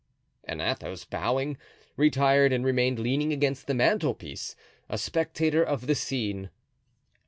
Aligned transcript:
And 0.43 0.63
Athos, 0.63 1.05
bowing, 1.05 1.59
retired 1.95 2.51
and 2.51 2.65
remained 2.65 2.97
leaning 2.97 3.31
against 3.31 3.67
the 3.67 3.75
mantelpiece, 3.75 4.55
a 4.89 4.97
spectator 4.97 5.63
of 5.63 5.85
the 5.85 5.93
scene. 5.93 6.49